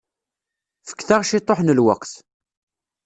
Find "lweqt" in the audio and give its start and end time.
1.77-2.13